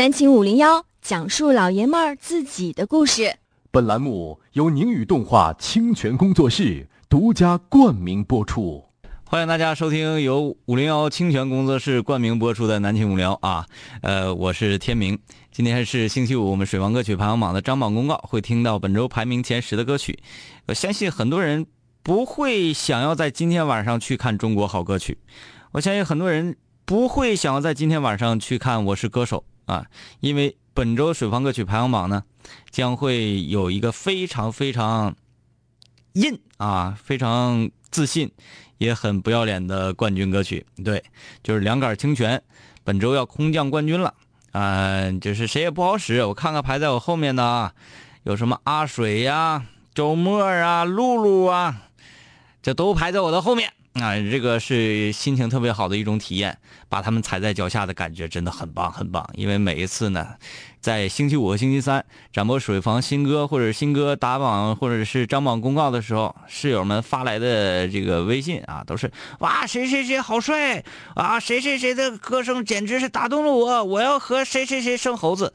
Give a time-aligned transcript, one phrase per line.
[0.00, 3.36] 南秦五零幺讲述老爷们儿自己的故事。
[3.70, 8.82] 本栏目由宁宇动画清泉工作室独家冠名播出。
[9.26, 13.66] 欢迎大家收听由五零幺清泉工作室冠名播出的《南秦五聊》啊，
[14.00, 15.18] 呃，我是天明。
[15.52, 20.18] 今天是星期五，我们水王歌曲排行榜的张榜公告会听到本周排名前十的歌曲。
[20.66, 21.66] 我相信很多人
[22.02, 25.18] 不会想要在今天晚上去看中国好歌曲，
[25.72, 26.56] 我相信很多人
[26.86, 29.36] 不会想要在今天晚上去看《我是歌手》
[29.70, 29.86] 啊，
[30.20, 32.24] 因为本周水王歌曲排行榜呢
[32.70, 35.14] 将会有一个非常非常
[36.14, 38.32] 硬啊，非常自信。
[38.80, 41.04] 也很不要脸的冠军歌曲，对，
[41.42, 42.42] 就是两杆清泉，
[42.82, 44.14] 本周要空降冠军了，
[44.52, 46.24] 啊，就是谁也不好使。
[46.24, 47.74] 我看看排在我后面的啊，
[48.22, 51.90] 有什么阿水呀、周末啊、露露啊，
[52.62, 53.70] 这都排在我的后面。
[53.94, 56.56] 啊，这个是心情特别好的一种体验，
[56.88, 59.28] 把他们踩在脚下的感觉真的很棒很棒。
[59.34, 60.28] 因为每一次呢，
[60.80, 70.84] 在星期五和星期三展播水房新歌或者新歌打榜或者是张榜公告的时候，室友们发来的这个微信啊，都是哇谁谁谁好帅
[71.16, 75.52] 啊，谁谁谁的歌声简直是打动了我，我要和谁谁谁生猴子。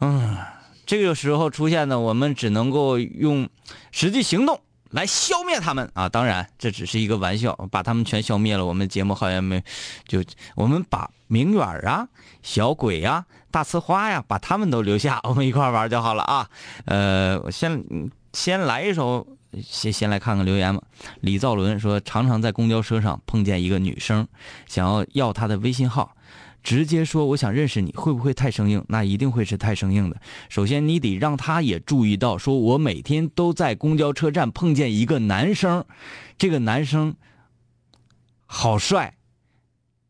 [0.00, 0.36] 嗯，
[0.84, 3.48] 这个时候出现呢，我们只能够用
[3.90, 4.60] 实际行动。
[4.94, 6.08] 来消灭他们啊！
[6.08, 9.60] 当然，这只是一个玩笑，把他们全消灭了，我们节目好像没
[10.06, 10.22] 就
[10.54, 12.06] 我们把明远啊、
[12.44, 16.48] 小鬼呀、大呲花呀，把他们都留下，我们一块玩就好了啊！
[16.84, 17.84] 呃，我先
[18.32, 19.26] 先来一首，
[19.60, 20.80] 先先来看看留言吧。
[21.22, 24.28] 李造伦说，常常在公交车上碰见一个女生，
[24.68, 26.14] 想要要她的微信号。
[26.64, 28.82] 直接说我想认识你，会不会太生硬？
[28.88, 30.18] 那一定会是太生硬的。
[30.48, 35.84] 首先，你得让他也注意到，说我每天都在公交车站碰见一个男生，
[36.38, 37.14] 这个男生
[38.46, 39.14] 好帅，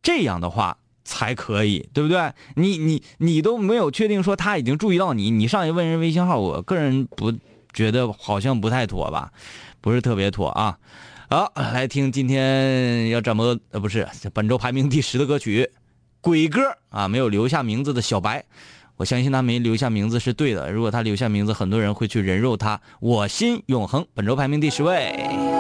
[0.01, 2.33] 这样的话才可以，对不对？
[2.55, 7.33] 你你你都没有确定说他已经注意到你，你上去问人微信号，我个人不
[7.73, 9.33] 觉得好像不太妥吧，
[9.81, 10.79] 不是特别妥啊。
[11.29, 15.69] 好，来听今天要展播呃不是本周排名第十的歌曲。
[16.25, 18.43] 鬼哥啊，没有留下名字的小白，
[18.97, 20.73] 我相信他没留下名字是对的。
[20.73, 22.81] 如果他留下名字，很多人会去人肉他。
[22.99, 25.54] 我心永恒，本周排名第十位。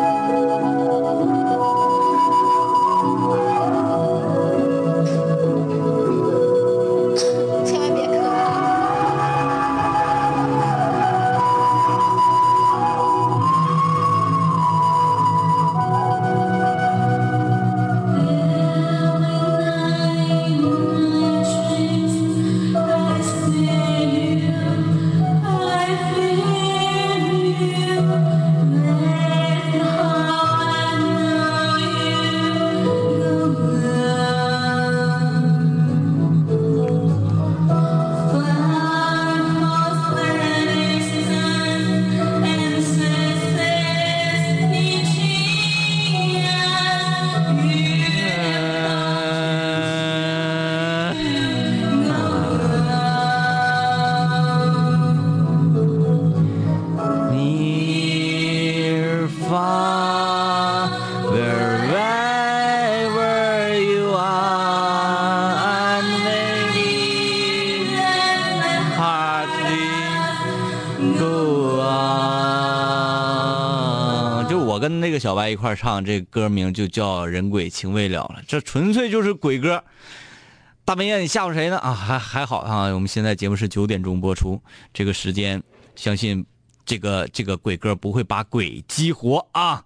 [75.18, 79.82] 小白一块唱，这歌名就叫《人鬼情未了》了，这纯粹就是鬼歌。
[80.84, 81.78] 大半夜你吓唬谁呢？
[81.78, 84.60] 啊，还还好啊，我们现在节目是九点钟播出，
[84.92, 85.62] 这个时间，
[85.96, 86.44] 相信
[86.84, 89.82] 这个这个鬼歌不会把鬼激活啊。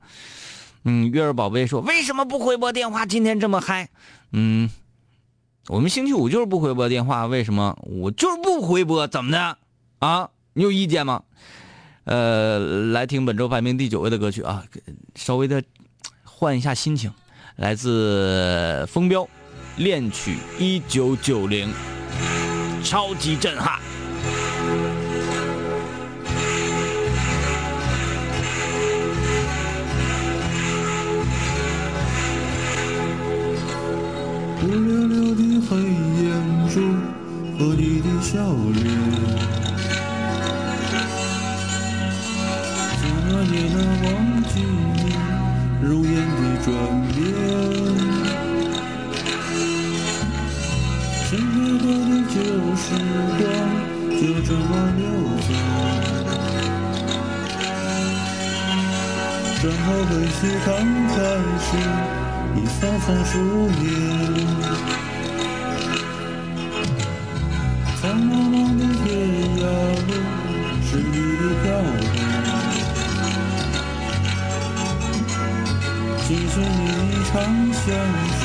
[0.85, 3.07] 嗯，月儿宝贝说为什么不回拨电话？
[3.07, 3.89] 今天这么嗨？
[4.33, 4.69] 嗯，
[5.69, 7.79] 我们星期五就是不回拨电话，为什么？
[7.83, 9.59] 我就是不回拨，怎么的？
[10.01, 11.23] 啊，你有意见吗？
[12.09, 14.65] 呃，来听本周排名第九位的歌曲啊，
[15.15, 15.63] 稍微的
[16.25, 17.13] 换一下心情，
[17.57, 19.29] 来自风标，
[19.77, 21.71] 恋曲一九九零，
[22.83, 23.79] 超级震撼。
[34.63, 36.81] 乌溜溜的黑眼珠
[37.59, 38.39] 和你的笑
[38.73, 39.38] 脸。
[43.51, 44.07] 也难忘
[44.45, 45.01] 记你
[45.81, 46.67] 容颜的转
[47.09, 47.17] 变，
[51.25, 51.85] 剩下的
[52.29, 52.37] 旧
[52.77, 52.85] 时
[53.39, 53.41] 光
[54.21, 55.01] 就这么流
[55.47, 55.49] 走，
[59.63, 60.69] 正好悲喜刚
[61.09, 61.17] 开
[61.65, 61.67] 始，
[62.55, 63.33] 已匆匆数
[63.81, 64.98] 年。
[77.31, 77.35] 长
[77.73, 77.85] 相
[78.41, 78.43] 守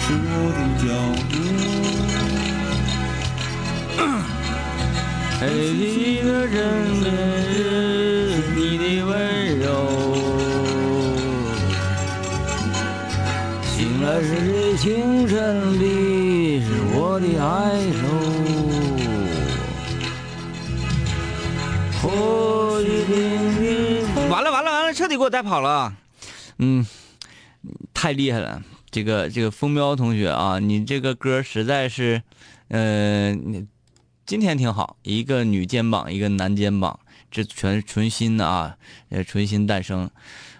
[0.00, 1.36] 是我的骄傲。
[5.40, 6.56] 爱你的人
[7.04, 7.06] 真
[7.52, 7.56] 是
[8.56, 9.10] 你的温
[9.58, 9.62] 柔，
[13.62, 15.36] 醒来时的清晨
[15.78, 15.84] 里
[16.64, 17.46] 是我的哀
[17.92, 18.00] 愁。
[22.00, 22.02] 或
[22.82, 23.14] 许听
[23.60, 23.60] 听，
[24.30, 25.92] 完了完了完了，彻底给我带跑了。
[26.60, 26.84] 嗯，
[28.08, 32.22] 太厉害了，这个这个风喵同学啊，你这个歌实在是，
[32.68, 33.36] 呃，
[34.24, 36.98] 今天挺好，一个女肩膀，一个男肩膀，
[37.30, 38.78] 这全纯新的啊，
[39.10, 40.08] 呃，纯新诞生，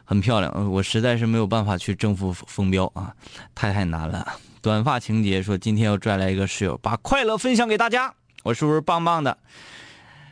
[0.05, 0.71] 很漂亮。
[0.71, 3.15] 我实在是没有办法去征服风标啊，
[3.55, 4.39] 太太难了。
[4.61, 9.39] 短发情节说今天要拽来一个室友，把快乐分享给大家，我是不是棒棒的？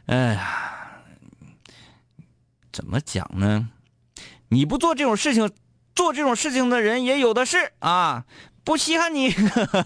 [0.04, 1.00] 哎呀，
[2.70, 3.70] 怎么讲呢？
[4.50, 5.50] 你不做这种事情，
[5.96, 8.24] 做这种事情的人也有的是啊。
[8.62, 9.30] 不稀罕你，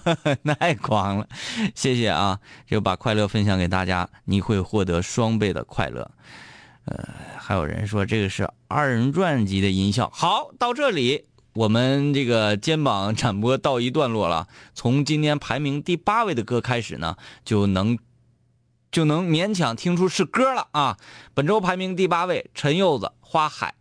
[0.58, 1.28] 太狂了，
[1.74, 2.40] 谢谢啊！
[2.66, 6.10] 就把快乐分享给大家，你会获得双倍的快乐。
[6.86, 10.08] 呃，还有人说这个是二人转级的音效。
[10.14, 14.48] 好，到这里我们这个肩膀展播到一段落了。
[14.72, 17.98] 从今天排名第八位的歌开始呢，就能
[18.90, 20.96] 就能勉强听出是歌了啊！
[21.34, 23.74] 本周排名第八位，陈柚子《花海》。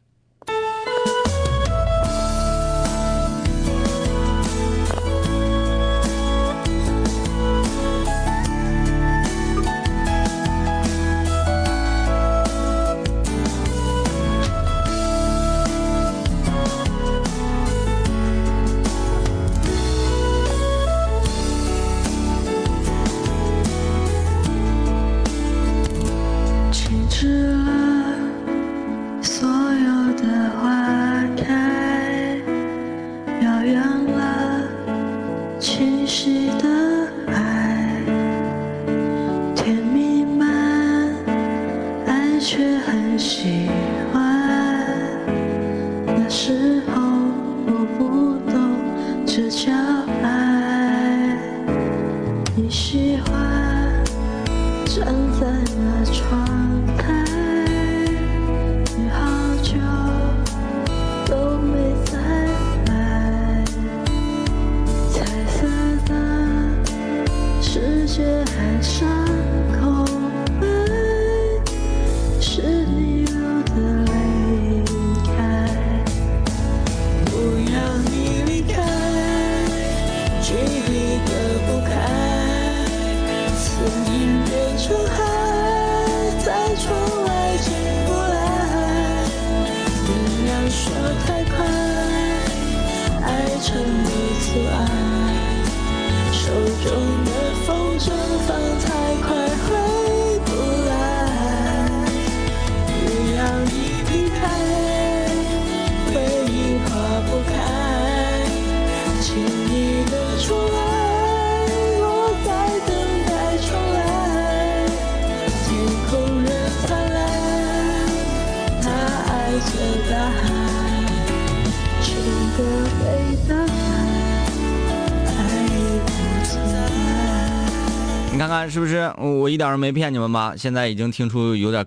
[128.89, 129.13] 是？
[129.17, 130.55] 我一点都没骗你们吧？
[130.57, 131.85] 现在已经听出有点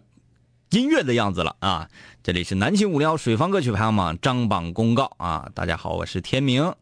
[0.71, 1.89] 音乐的样子了啊！
[2.23, 5.51] 这里是南青五聊水方歌曲排行榜张榜公告啊！
[5.53, 6.73] 大家好，我是天明。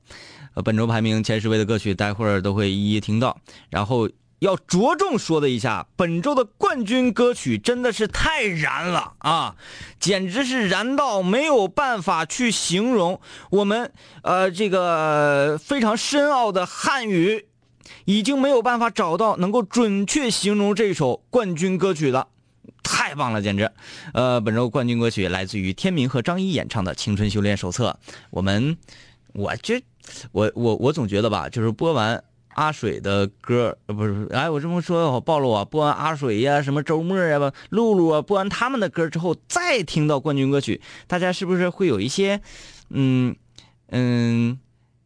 [0.55, 3.39] 呃，本周排名前十位的歌曲，待会儿都会一一听到。
[3.71, 4.09] 然后
[4.41, 9.57] 要着重说的一下，本周的冠军歌曲真的是太燃了啊！
[9.99, 13.21] 简直是燃到没有办法去形容。
[13.51, 17.47] 我们呃这个非常深奥的汉语
[18.05, 22.29] 已经没有办法找到能够准确形容这首冠军歌曲了，
[22.83, 23.71] 太棒了，简直！
[24.15, 27.97] 呃，本周冠军歌曲来自于天明和张一演唱的《青春修炼手册》。
[28.31, 28.77] 我们，
[29.35, 29.83] 我这，
[30.33, 32.23] 我我我总觉得吧，就是播完
[32.55, 35.65] 阿水的歌，呃，不是，哎，我这么说好暴露啊！
[35.65, 37.39] 播完阿水呀、什么周末呀、
[37.71, 42.41] 露露啊，播完他们的歌之后，再听到冠军歌曲，大家是不是会有一些，
[42.91, 43.37] 嗯
[43.89, 44.59] 嗯？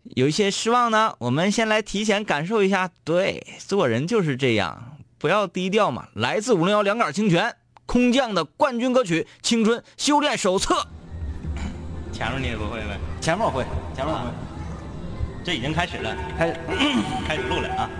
[0.04, 2.90] 有一些失望呢，我们先来提前感受一下。
[3.04, 6.06] 对，做人就是这样，不要低调嘛。
[6.14, 7.56] 来自五零幺两杆清泉
[7.87, 10.75] 空降的冠军歌曲《青春修炼手册》。
[12.12, 12.99] 前面你也不会呗？
[13.20, 13.64] 前面我会，
[13.96, 14.26] 前面我会，
[15.42, 16.54] 这已经开始了，开始。
[17.26, 17.90] 开始录了啊！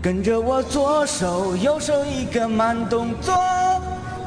[0.00, 3.34] 跟着我左手右手一个慢动作，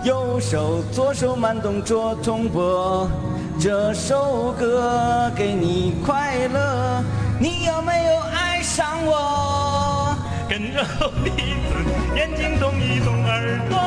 [0.03, 3.10] 右手左手慢动作重播。
[3.60, 7.03] 这首歌给你快乐，
[7.39, 10.15] 你有没有爱上我？
[10.50, 10.84] 跟着
[11.24, 11.38] 鼻子，
[12.15, 13.79] 眼睛动一动耳朵，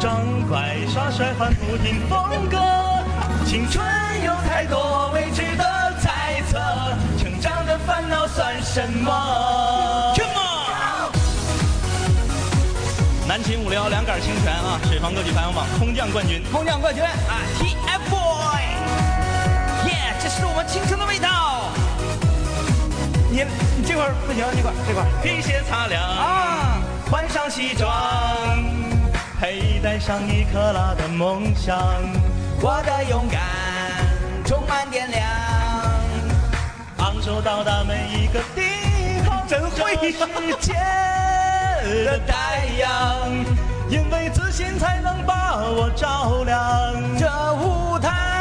[0.00, 2.58] 装乖耍帅换不停风格。
[3.46, 3.84] 青春
[4.24, 5.64] 有太多未知的
[6.00, 6.58] 猜测，
[7.18, 11.12] 成长的烦恼算什么？Come on！
[13.28, 16.42] 南秦五零幺两杆清泉啊，水房歌曲排行榜空降冠军。
[16.52, 17.10] 空降冠军啊
[17.58, 17.64] 这
[20.42, 21.70] 是我们青春的味道。
[23.30, 23.44] 你
[23.78, 27.88] 你这块不行，这块这块皮鞋擦亮啊，换上西装，
[29.40, 31.78] 佩戴上一克拉的梦想。
[32.60, 33.40] 我的勇敢
[34.44, 35.22] 充满电量，
[36.98, 40.26] 昂首到达每一个地方，真会这世
[40.60, 40.74] 界
[42.04, 43.30] 的太阳，
[43.88, 46.60] 因为自信才能把我照亮。
[47.16, 48.31] 这舞台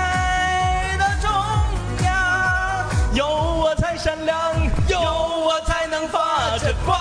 [4.04, 4.36] 善良，
[4.88, 6.98] 有我才能发着光。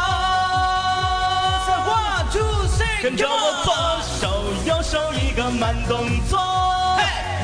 [3.02, 3.73] 跟着我左
[4.21, 6.38] 手右手一个慢动作，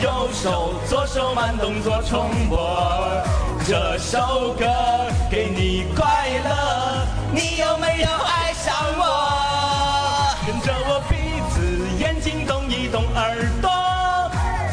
[0.02, 2.70] 右手左手慢动作重播。
[3.66, 4.66] 这首歌
[5.30, 10.36] 给你快乐，你有没有爱上我？
[10.46, 13.70] 跟着我鼻子眼睛动一动耳朵，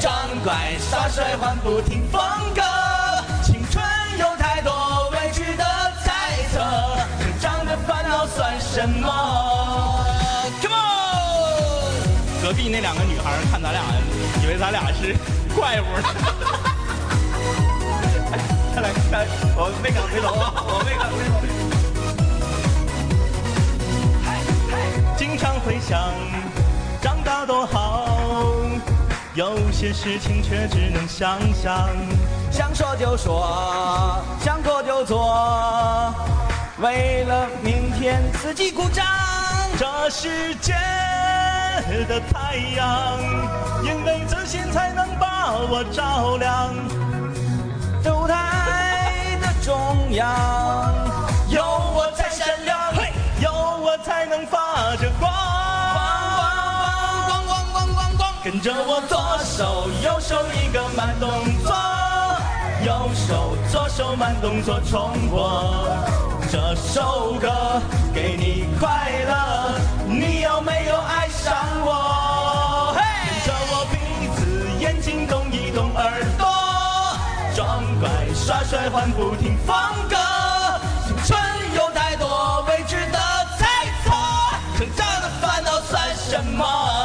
[0.02, 0.14] 装
[0.44, 2.22] 乖耍帅换不停风
[2.54, 2.63] 格。
[13.64, 13.82] 咱俩，
[14.44, 15.16] 以为咱俩是
[15.56, 16.04] 怪物呢。
[18.76, 21.34] 看 来看，我没敢回头啊，我没敢回头。
[25.16, 26.12] 经常会想，
[27.02, 28.06] 长大多好，
[29.34, 31.88] 有些事情却只能想象。
[32.52, 36.14] 想说就说，想做就做，
[36.80, 39.06] 为了明天自己鼓掌。
[39.80, 40.76] 这世界
[42.08, 43.20] 的太阳，
[43.84, 46.74] 因为自信才能把我照亮。
[48.06, 50.30] 舞台的中央，
[51.50, 52.80] 有我才闪亮，
[53.42, 55.32] 有我才能发着光。
[57.28, 61.30] 光光光光光，跟着我左手右手一个慢动
[61.64, 61.74] 作，
[62.86, 65.88] 右手左手慢动作重播。
[66.52, 67.82] 这首歌
[68.14, 72.94] 给你快乐，你有没有爱上我？
[72.94, 73.02] 跟
[73.46, 76.46] 着我鼻子眼睛动一动耳朵，
[77.56, 79.76] 装乖耍帅换不停风
[80.10, 80.18] 格。
[81.08, 81.40] 青春
[81.76, 83.18] 有太多未知的
[83.58, 84.12] 猜测，
[84.78, 87.03] 成长的烦恼算什么？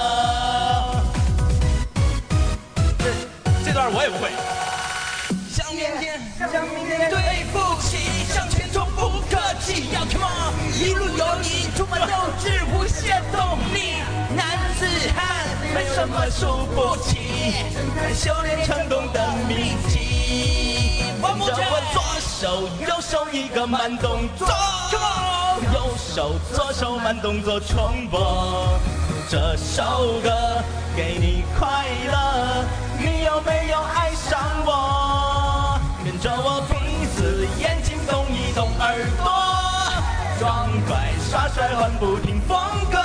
[15.99, 17.19] 什么输不起，
[18.14, 21.02] 修炼成功的秘籍。
[21.21, 24.47] 跟着我左手右手一个慢动作
[25.75, 28.78] 右手左手慢动作重播。
[29.28, 30.31] 这首歌
[30.95, 32.64] 给你快乐，
[33.00, 35.81] 你有没有爱上我？
[36.05, 39.33] 跟着我鼻子眼睛动一动耳朵，
[40.38, 42.57] 装乖耍帅换不停风
[42.88, 42.98] 格。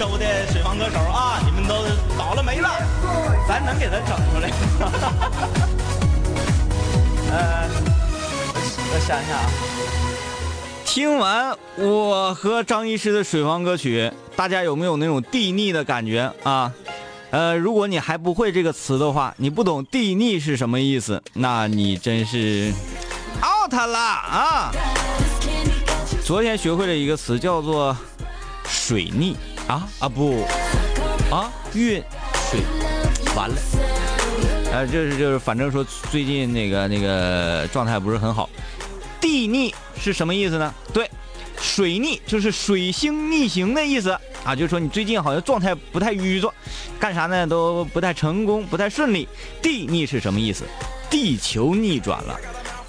[0.00, 1.74] 我俩一周的水房歌手啊，你们都
[2.16, 2.68] 倒了霉了，
[3.48, 4.48] 咱能给他整出来？
[7.30, 7.68] 呃，
[8.54, 8.60] 我
[8.94, 9.50] 我想想啊，
[10.84, 16.72] 听完我和张医师的水房歌曲，大家有没有那种地腻的感觉啊？
[17.30, 22.72] 呃，如果你还不会这个词的话，你不懂地腻是什么意思，那你真是
[23.42, 24.70] out 了啊！
[26.24, 27.94] 昨天学会了一个词，叫做
[28.66, 29.36] 水逆
[29.68, 30.44] 啊啊不
[31.30, 32.02] 啊运
[32.50, 32.60] 水
[33.36, 33.56] 完了。
[34.72, 38.48] 呃，就是就是，反正说最近那个那个状态不是很好。
[39.20, 40.74] 地逆是什么意思呢？
[40.92, 41.10] 对，
[41.60, 44.10] 水逆就是水星逆行的意思
[44.44, 46.50] 啊，就是说你最近好像状态不太愉快，
[46.98, 49.28] 干啥呢都不太成功，不太顺利。
[49.60, 50.64] 地逆是什么意思？
[51.10, 52.38] 地球逆转了，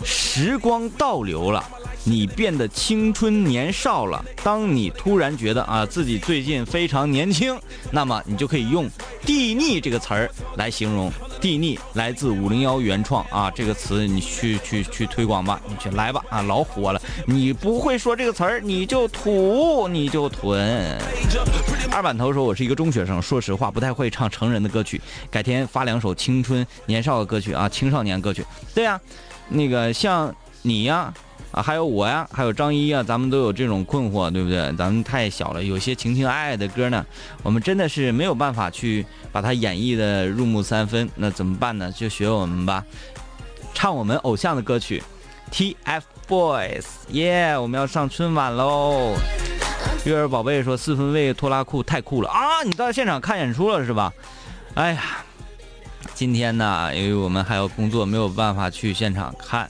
[0.03, 1.63] 时光倒流了，
[2.03, 4.24] 你变得青春年少了。
[4.44, 7.58] 当你突然觉得啊自己最近非常年轻，
[7.91, 8.89] 那么你就可以用
[9.25, 11.12] “地腻”这个词儿来形容。
[11.39, 17.01] 地腻来自五零幺原创啊，这个词你去去去推广吧，你去来吧啊，老火了。
[17.25, 20.98] 你不会说这个词儿，你就土，你就囤。
[21.91, 25.01] 二板头说：“我是一个中学生，说实话不太会唱成人的歌曲，
[25.32, 28.46] 改天发两首青春年少的歌曲啊，青少年歌曲。
[28.74, 29.00] 对呀，
[29.48, 31.13] 那个像你呀。”，
[31.51, 34.58] 啊还有我呀，还有张一啊，咱们都有这种困惑，对不对？
[34.77, 37.03] 咱们太小了，有些情情爱爱的歌呢，
[37.41, 41.10] 我们真的是没有办法去把它演绎的入木三分。
[41.15, 41.91] 那怎么办呢？
[41.91, 42.86] 就学我们吧，
[43.74, 45.01] 唱我们偶像的歌曲
[45.51, 47.58] ，TFBOYS，耶！
[47.58, 49.15] 我们要上春晚喽。
[50.06, 52.62] 月儿宝贝说四分卫拖拉裤太酷了啊！
[52.63, 54.13] 你到现场看演出了是吧？
[54.75, 55.01] 哎呀，
[56.13, 59.68] 今天呢，因为我们还要工作，没有办法去现场看，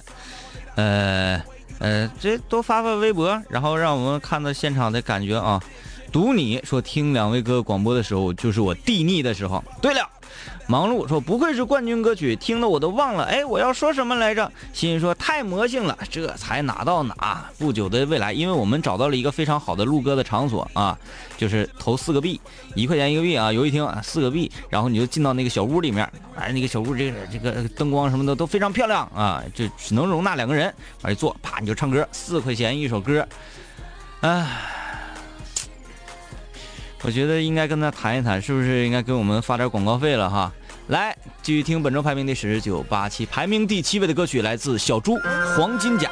[0.75, 1.41] 呃。
[1.79, 5.61] 呃，这多发发微博，然后让我们看到现场的感觉啊。
[6.11, 9.63] 读你说听两位哥广播的时候，就是我地腻的时候。
[9.81, 10.07] 对了。
[10.67, 13.23] 忙碌说不愧是冠军歌曲，听得我都忘了。
[13.23, 14.51] 哎，我要说什么来着？
[14.71, 17.49] 欣欣说太魔性了，这才哪到哪。
[17.57, 20.97] 不久的未来，因为我们找到了一个非常好的录歌的场所啊，
[21.37, 22.39] 就是投四个币，
[22.75, 33.27] 一块钱一个币啊，游戏厅四个币，然后你就进到那个小屋里面，哎，那个小屋这个这个灯光什么的都非常漂亮啊，就只能容纳两个人，往一坐，啪你就唱歌，四块钱一首歌，
[34.21, 34.47] 哎。
[37.01, 40.51] 我觉得应该跟他谈一谈，是不是应该给我们发点广告费了哈？
[40.87, 45.13] 来，继续听本周排名第十九八七，排名第七位的歌曲来自小猪
[45.55, 46.09] 《黄金甲》。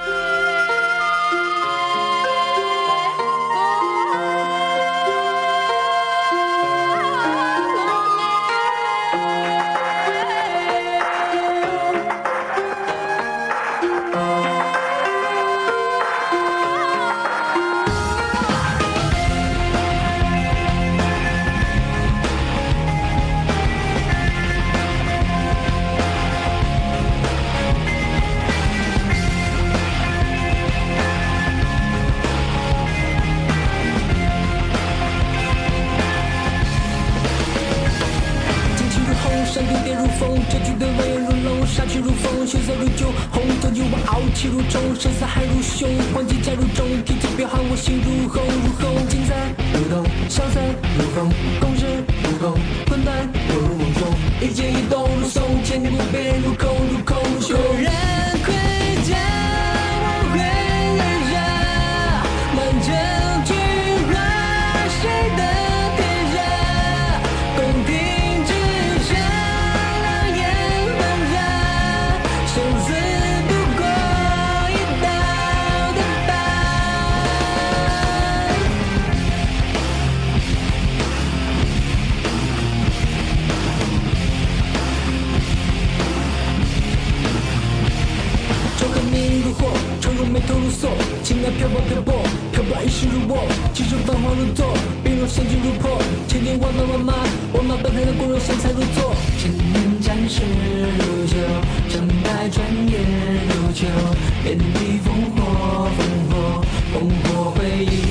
[91.68, 92.84] 漂泊，漂泊，漂泊。
[92.84, 94.74] 一世如过，青春芳华如昨。
[95.04, 97.14] 碧落山青如破，千军万马，万马
[97.54, 98.40] 万马奔腾的骨肉。
[98.40, 100.42] 三才如昨，千年战士
[100.98, 101.36] 如旧。
[101.90, 103.00] 成败转眼
[103.50, 103.86] 如旧，
[104.44, 106.00] 遍地烽火，烽
[106.30, 108.07] 火烽火，回忆。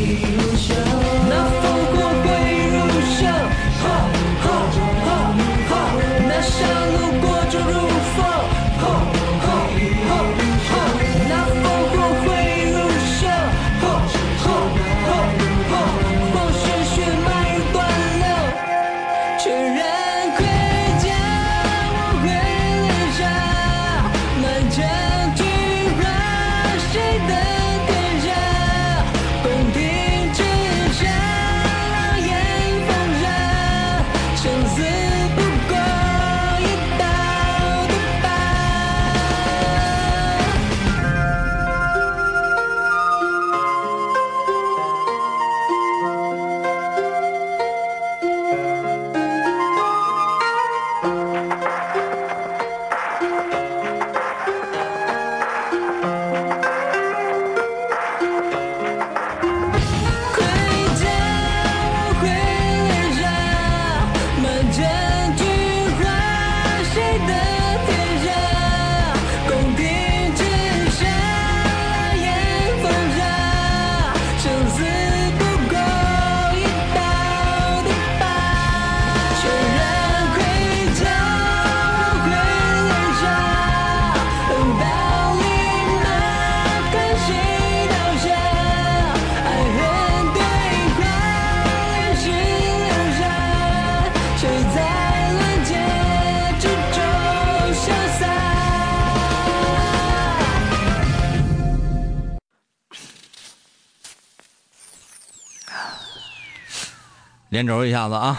[107.56, 108.38] 连轴一下子啊！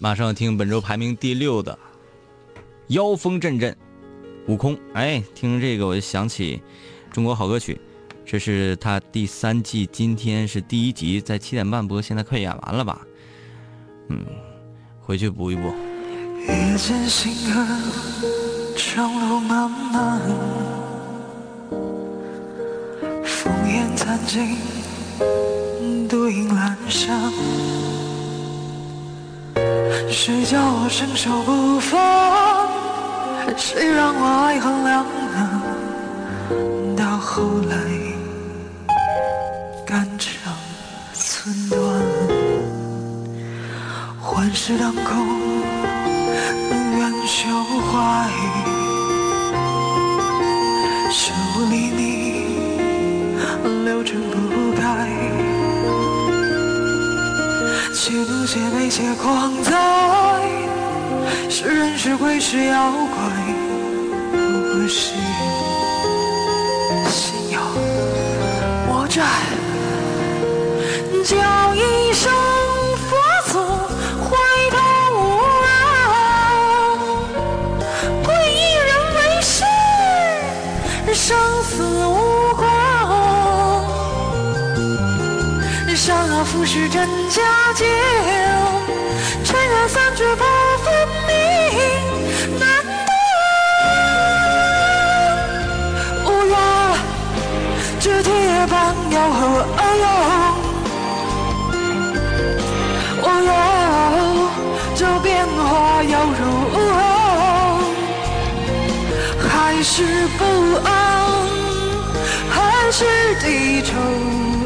[0.00, 1.72] 马上听本周排名第六的
[2.88, 3.72] 《妖风阵阵》，
[4.48, 4.76] 悟空。
[4.92, 6.60] 哎，听这个我就想起
[7.14, 7.74] 《中国好歌曲》，
[8.26, 13.06] 这是他第三季，今天是第一集，在七点半播，现在快演完了吧？
[14.08, 14.26] 嗯，
[15.00, 15.72] 回去补一补。
[16.48, 17.64] 夜间星河，
[18.76, 20.20] 长路漫漫，
[23.24, 24.56] 烽烟残尽，
[26.08, 27.77] 独影阑珊。
[30.06, 31.98] 谁叫我身手不凡？
[33.56, 36.96] 谁让我爱恨两难？
[36.96, 37.76] 到后来，
[39.84, 40.52] 肝肠
[41.12, 41.78] 寸断，
[44.20, 45.26] 幻世当空。
[46.98, 47.50] 愿胸
[47.90, 48.30] 怀，
[51.10, 51.32] 手
[51.70, 52.00] 离你
[53.84, 54.36] 留尘不
[54.76, 55.08] 改，
[58.00, 59.72] 且怒且悲且狂哉，
[61.50, 63.18] 是人是鬼是妖怪，
[64.30, 65.14] 不是
[67.10, 67.58] 心有
[68.86, 69.24] 魔债，
[71.24, 71.97] 交易
[86.70, 87.40] 是真假
[87.74, 87.86] 境，
[89.42, 90.44] 尘缘三聚不
[90.84, 90.92] 分
[91.26, 91.32] 明，
[92.58, 92.68] 难
[93.06, 93.10] 道。
[96.26, 96.54] 无缘，
[97.98, 98.30] 这铁
[98.66, 99.40] 板有何
[99.96, 100.06] 用？
[103.22, 103.50] 我有，
[104.94, 106.76] 这变化又如何？
[109.48, 109.94] 还是
[110.36, 110.40] 不
[110.84, 110.86] 安，
[112.50, 112.56] 还
[112.92, 113.00] 是
[113.40, 113.96] 低头？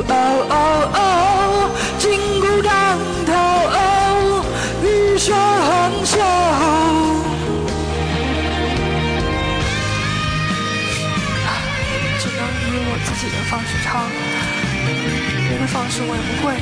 [0.09, 0.15] 哦
[0.51, 0.53] 哦
[0.95, 0.99] 哦，
[15.73, 16.53] 别的方式我也不会。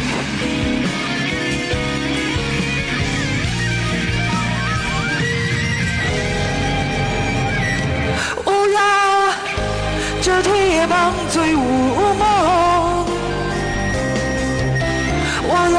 [8.47, 8.79] 无恙，
[10.23, 11.59] 这铁棒醉无
[12.15, 13.05] 梦。
[15.43, 15.79] 我有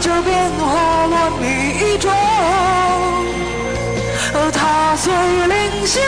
[0.00, 2.10] 这变化乱迷中，
[4.52, 6.02] 踏碎凌香，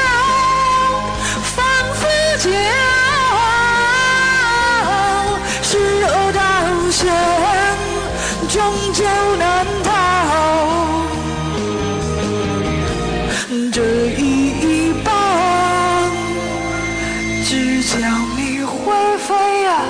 [17.80, 19.84] 只将你灰飞呀。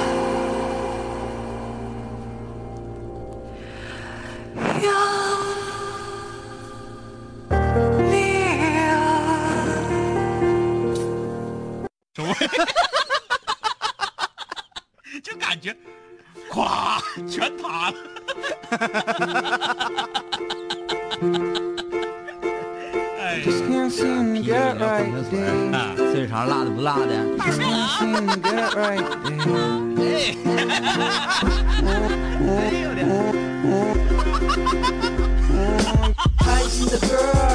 [4.83, 4.92] 让
[8.11, 8.18] 灭
[8.92, 8.94] 啊！
[15.22, 15.74] 就感觉，
[16.51, 17.96] 咵，全塌了。
[23.18, 23.40] 哎
[25.31, 25.74] there.
[25.74, 27.07] 啊，岁数长辣的不辣的，
[28.79, 30.38] right，yeah，
[36.38, 37.07] 开心的歌，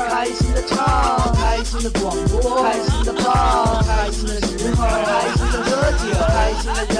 [0.10, 6.98] 开心的唱，开心的广播，开心的放，开心的时候，开心的喝酒，开心的人，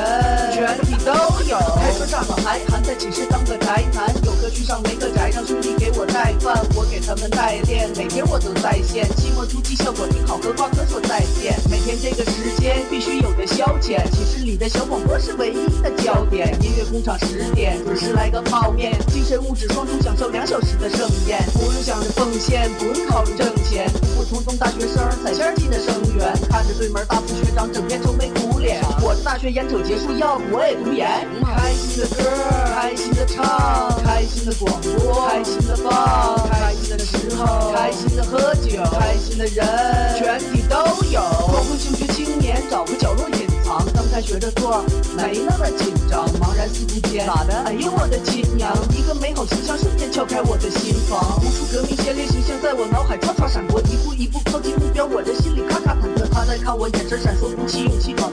[0.54, 1.12] 全体都
[1.50, 1.60] 有。
[1.76, 9.06] 开车上好还还在寝室当个宅男，有课去上没课宅，让兄弟给我带饭，我给他们代练，每天我都在线。
[9.18, 11.60] 期末突击效果挺好，和瓜哥说再见。
[11.70, 16.48] 每天这个时间必须有的消遣，寝室里的小广播是唯一的焦点。
[16.64, 23.92] 音乐工厂十点准时来个泡面，精神物质双重享受两小时的盛宴，不用想着奉献，不用考虑挣钱。
[24.16, 31.06] 普通中大学生踩线进的生源，看着对门大四学长整天愁眉苦脸，我的大学眼瞅结束，要不我也读研。
[31.44, 32.24] 开心的歌，
[32.74, 33.44] 开心的唱，
[34.04, 39.68] 开心的广播，开心的放，开心的时候，开心的喝酒，开心的人，
[40.18, 40.78] 全体都
[41.12, 41.20] 有。
[41.52, 44.82] 光棍休学青年找个角落隐藏，刚开学的座
[45.18, 47.54] 没那么紧张，茫然四顾间，咋的？
[47.68, 48.72] 哎呦我的亲娘！
[48.96, 56.24] 一个美好形象瞬间敲开我的心房，无数革命先烈形象在我脑海唰唰闪过，一步一步靠近目标，我的心里咔咔忐忑。
[56.32, 58.33] 他在看我，眼神闪烁，鼓起勇气，壮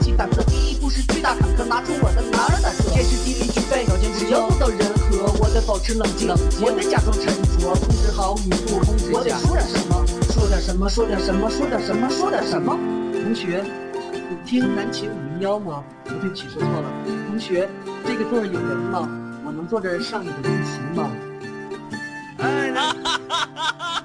[0.91, 2.91] 是巨大坎坷，拿出我的男儿胆色。
[2.91, 6.27] 天时地利具备，条件只要做到人和，我得保持冷静，
[6.59, 12.77] 我得假装沉着，控制好语速，控制我得说点什么，说点什么，说点什么，说点什么，说点什么。
[13.23, 13.63] 同学，
[14.11, 15.81] 你听南秦五零幺吗？
[16.03, 16.91] 不对不起，说错了。
[17.29, 17.69] 同学，
[18.05, 19.07] 这个座有人吗？
[19.45, 21.09] 我能坐这儿上你的自习吗？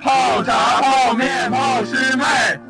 [0.01, 2.61] 泡茶、泡面、泡师妹。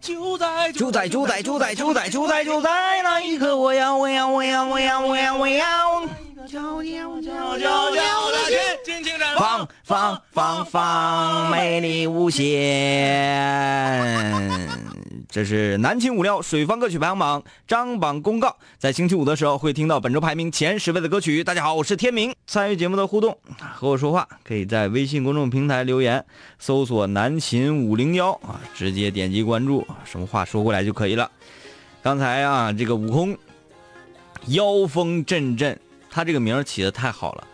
[0.00, 6.06] 就在就在就在就在就在就在就在那一刻，我要我要我要我要我要我要
[6.48, 12.48] 悄悄悄悄悄的去尽情绽放放放放，美丽无限。
[15.30, 21.44] 这是南秦五聊水方歌曲排行榜张榜公告，在星期五的时候会听到本周排名前十位的歌曲。
[21.44, 23.36] 大家好，我是天明，参与节目的互动
[23.74, 26.24] 和我说话，可以在微信公众平台留言，
[26.58, 31.30] 搜索南秦五零幺啊，直接点击关注，什么话说过来就可以了。
[32.02, 33.36] 刚才啊，这个悟空
[34.46, 37.46] 妖风阵阵，他这个名起的太好了，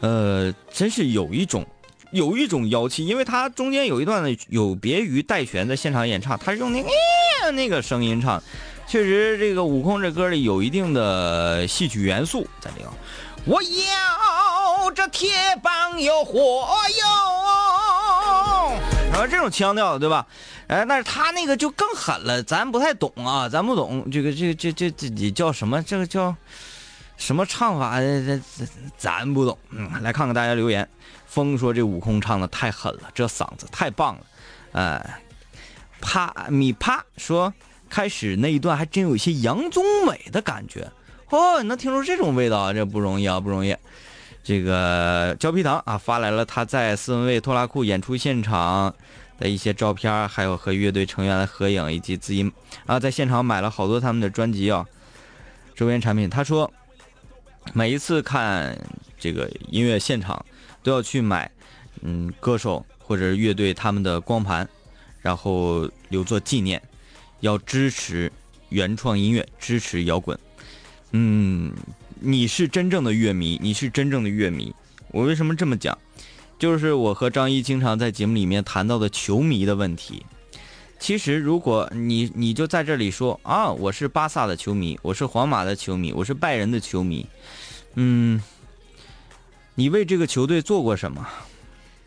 [0.00, 1.66] 呃，真是有一种
[2.10, 6.88] 有一种妖气，因为他中间有一段呢，有别于戴荃的现场演唱，他是用那个、
[7.52, 8.42] 那个声音唱，
[8.86, 12.90] 确实这个悟空这歌里有一定的戏曲元素在里头。
[13.44, 15.30] 我要这铁
[15.62, 16.66] 棒有火
[16.98, 17.06] 哟，
[19.12, 20.26] 然后这种腔调对吧？
[20.66, 25.80] 哎，但是他那个就更狠了，咱不太懂啊，咱不懂这个这这这这叫什么？
[25.82, 26.34] 这个叫
[27.16, 28.00] 什么唱法？
[28.00, 28.64] 这这这
[28.98, 29.56] 咱不懂。
[29.70, 30.88] 嗯，来看看大家留言。
[31.26, 34.26] 风说这悟空唱的太狠了，这嗓子太棒了。
[34.72, 35.20] 哎，
[36.00, 37.52] 啪米啪说
[37.88, 40.90] 开始那一段还真有一些杨宗纬的感觉。
[41.30, 43.76] 哦，能听出这种味道，这不容易啊，不容易。
[44.44, 48.94] 这个胶皮糖啊发来了他在斯文卫拖拉库演出现场
[49.40, 52.52] 的一些照片，还有和乐队成员的合影，以及自己
[52.86, 54.86] 啊在现场买了好多他们的专辑啊
[55.74, 56.30] 周边产品。
[56.30, 56.72] 他说
[57.72, 58.78] 每一次看
[59.18, 60.46] 这个音乐现场
[60.86, 61.50] 都要去买
[62.02, 64.68] 嗯歌手或者乐队他们的光盘，
[65.20, 66.80] 然后留作纪念，
[67.40, 68.30] 要支持
[68.68, 70.38] 原创音乐，支持摇滚。
[71.10, 71.72] 嗯，
[72.20, 74.72] 你是真正的乐迷，你是真正的乐迷。
[75.08, 75.98] 我为什么这么讲？
[76.56, 80.24] 就是我和张一经常在节目里面谈到的球迷的问题。
[81.00, 87.26] 其实，如果你你就在这里说啊，我是巴萨的球迷，我是皇马的球迷，我是拜仁的球迷，
[87.96, 88.40] 嗯，
[89.78, 91.24] 你为这个球队做过什么？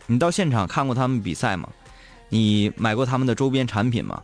[0.08, 1.70] 你到现场看过他们比赛吗？
[2.30, 4.22] 你买过他们的周边产品吗？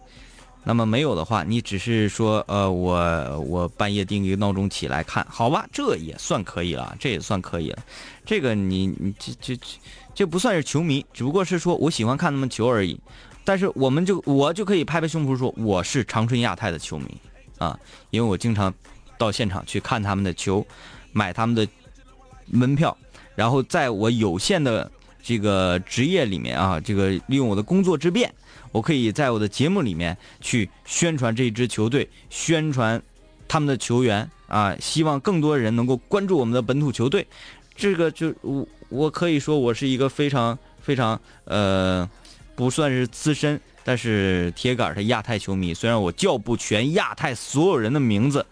[0.64, 7.84] 那么没有的话，你只是说，呃，我我半夜定一个闹钟起来看，好吧，这也算可以了，这也算可以了。
[8.26, 9.64] 这个你你这这这
[10.16, 13.00] 这不算是球迷，只不过是说我喜欢看他们球而已。
[13.44, 17.06] 但是我们就我就可以拍拍胸脯说我是长春亚泰的球迷
[17.60, 17.80] 啊，
[18.10, 18.74] 因为我经常
[19.20, 20.66] 到现场去看他们的球，
[21.12, 21.68] 买他们的
[22.48, 22.98] 门票，
[23.36, 24.90] 然后在我有限的
[25.22, 28.34] 这个职业里面啊，这个利用我的工作之便。
[28.72, 33.02] 我可以在我的节目里面去宣传这支球队，宣传
[33.48, 37.26] 他们的球员啊，希望更多人能够关注我们的本土球队。
[37.74, 42.10] 这个就我我可以说我是一个非常非常呃
[42.54, 45.74] 不算是资深，但是铁杆的亚太球迷。
[45.74, 48.46] 虽然我叫不全亚太所有人的名字，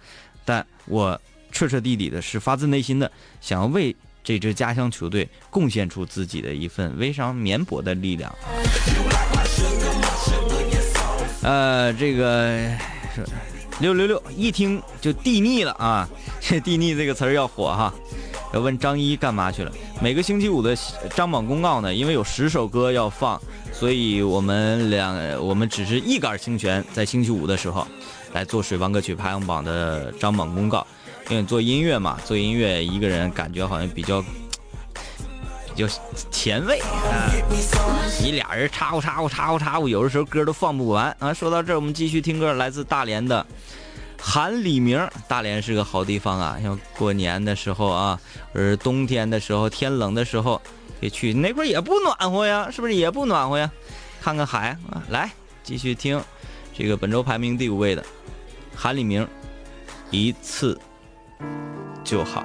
[0.45, 1.19] 但我
[1.51, 8.33] 彻彻底底的是发自内心的想要为这支家乡球队贡献出自己的一份非常绵薄的力量。
[11.41, 12.57] 呃，这个
[13.79, 16.07] 六六六一听就地腻了啊！
[16.39, 17.93] 这 地腻这个词儿要火哈。
[18.53, 19.71] 要问张一干嘛去了？
[19.99, 20.77] 每个星期五的
[21.15, 23.41] 张榜公告呢，因为有十首歌要放，
[23.73, 27.85] 所以我们两我们只是一杆清泉，在星期五的时候
[28.31, 30.85] 来做水王歌曲排行榜的张榜公告。
[31.33, 34.21] 因为做音乐嘛，做音乐一个人感觉好像比较
[35.73, 35.87] 比较
[36.29, 37.31] 前卫啊。
[38.21, 41.33] 你俩人插呼插呼插呼插呼，有的时候歌都放不完啊。
[41.33, 43.43] 说到这儿，我们继续听歌，来自大连的
[44.21, 45.09] 韩李明。
[45.27, 48.19] 大连是个好地方啊，像过年的时候啊，
[48.53, 50.61] 或者冬天的时候，天冷的时候
[50.99, 53.71] 可以去那块也不暖和呀，是不是也不暖和呀？
[54.21, 55.31] 看看海啊，来
[55.63, 56.21] 继续听
[56.77, 58.05] 这个本周排名第五位的
[58.75, 59.27] 韩李明，
[60.11, 60.79] 一次
[62.03, 62.43] 就好。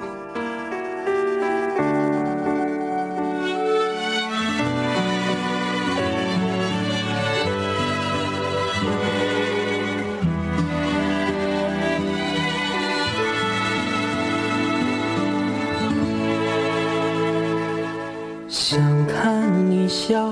[18.50, 20.30] 想看你笑，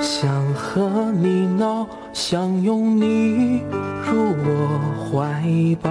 [0.00, 3.60] 想和你闹，想拥你
[4.06, 4.78] 入我
[5.10, 5.42] 怀
[5.82, 5.90] 抱。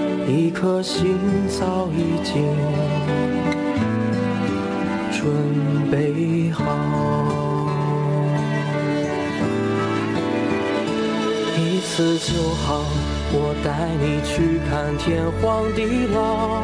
[0.31, 1.17] 一颗心
[1.49, 2.41] 早已经
[5.11, 5.27] 准
[5.91, 6.63] 备好。
[11.57, 12.31] 一次就
[12.63, 12.85] 好，
[13.33, 16.63] 我带你去看天荒地老，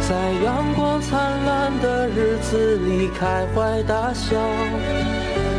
[0.00, 4.36] 在阳光灿烂的日子里开怀大笑，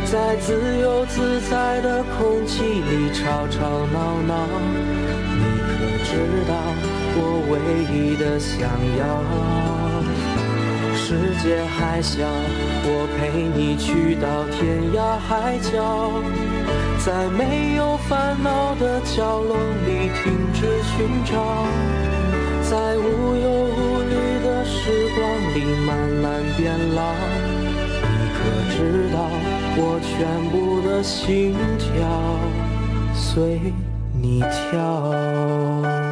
[0.04, 4.46] 在自由自在的空气里吵吵闹闹。
[5.36, 5.72] 你可
[6.04, 6.12] 知
[6.46, 6.52] 道
[7.16, 7.18] 我
[7.50, 7.54] 唯
[7.92, 9.02] 一的想要？
[10.96, 12.24] 世界还小，
[12.86, 16.10] 我陪你去到天涯海角，
[17.04, 21.32] 在没有烦恼的角落里停止寻找，
[22.62, 25.20] 在无忧无虑的时光
[25.54, 26.24] 里慢慢
[26.56, 27.12] 变老。
[28.00, 28.38] 你可
[28.74, 28.78] 知
[29.12, 29.16] 道，
[29.76, 30.10] 我全
[30.50, 30.54] 部
[30.88, 31.84] 的心跳
[33.14, 33.60] 随
[34.12, 36.03] 你跳。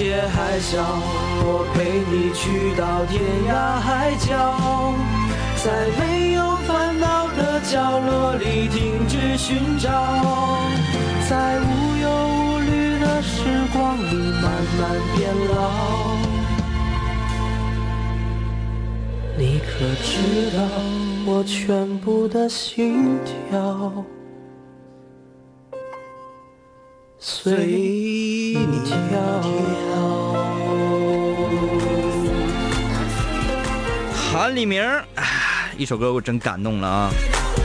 [0.00, 0.80] 界还小，
[1.44, 3.20] 我陪你去到天
[3.52, 4.94] 涯海角，
[5.62, 9.90] 在没有烦恼的角落里停止寻找，
[11.28, 14.80] 在无忧无虑的时光里慢慢
[15.14, 15.18] 变
[15.52, 15.60] 老。
[19.36, 20.62] 你可知道
[21.26, 23.18] 我全部的心
[23.50, 24.02] 跳
[27.22, 28.96] 随你跳？
[34.14, 35.04] 韩立明儿，
[35.76, 37.10] 一首歌我真感动了啊！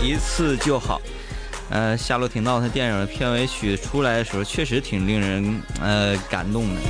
[0.04, 1.00] 一次就好。
[1.70, 6.82] 呃，夏洛廷道他电影的片尾曲出来的时候，确实挺令人呃感动的。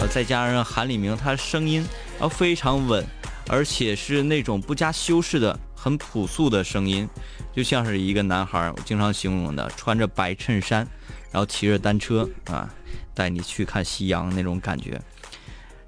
[0.00, 1.86] 呃，再加上韩立明他声音
[2.18, 3.06] 啊非常稳，
[3.48, 7.08] 而且是那种不加修饰的很朴素的声音，
[7.54, 10.84] 就像是一个男孩，我经常形容的，穿着白衬衫，
[11.32, 12.68] 然后骑着单车啊，
[13.14, 15.00] 带你去看夕阳那种感觉。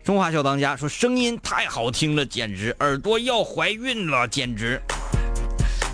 [0.03, 4.81] 中华小当家说声音太好听了，简直耳朵要怀孕了，简直。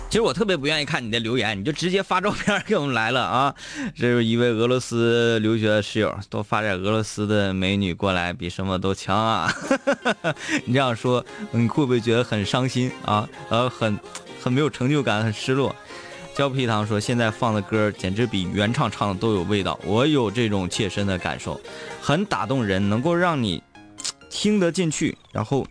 [0.09, 3.55] 其实我特别不愿意看你的留言，你就直接发照片给我们来了啊！
[3.95, 9.49] 这是一位俄罗斯留学的室友，多发点俄罗斯的美女过来，比什么都强啊！
[10.67, 13.25] 你这样说，你会不会觉得很伤心啊？
[13.47, 13.97] 呃，很
[14.43, 15.73] 很没有成就感，很失落。
[16.35, 21.59] 胶皮糖说，现在放的歌简直比原唱唱的都有味道，我有这种切身的感受，
[22.01, 23.61] 很打动人，能够让你
[24.29, 25.67] 听得进去，然后，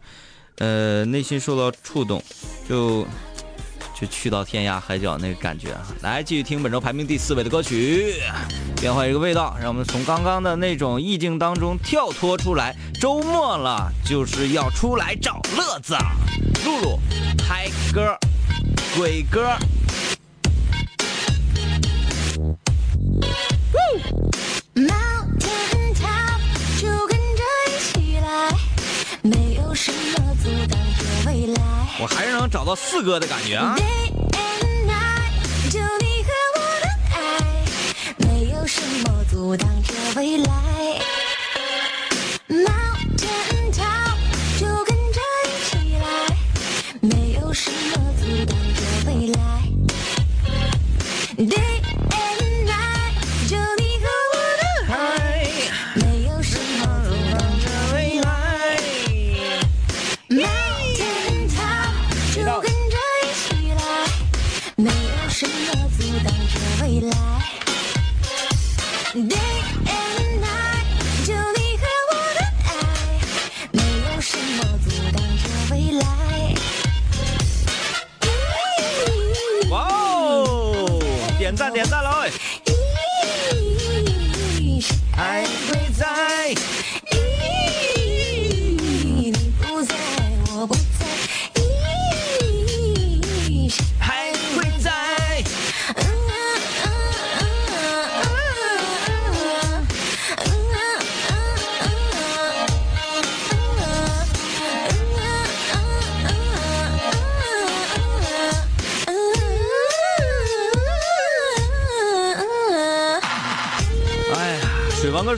[0.58, 2.22] 呃，内心受到触动，
[2.68, 3.06] 就
[3.98, 5.74] 就去到天涯海角那个感觉！
[6.02, 8.14] 来，继续听本周排名第四位的歌曲，
[8.80, 12.76] 变换一个味道，让我们从刚刚的那种意境当中跳脱出来。
[13.00, 15.96] 周末了，就是要出来找乐子。
[16.64, 17.00] 露露，
[17.48, 18.14] 嗨歌，
[18.96, 19.56] 鬼歌。
[32.00, 33.76] 我还是能找到四哥的感觉啊。
[40.16, 41.09] 未来。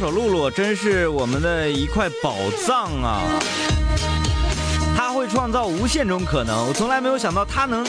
[0.03, 2.35] 手露露真是我们的一块宝
[2.67, 3.21] 藏啊！
[4.97, 7.87] 他会创造无限种可能，我从来没有想到他能，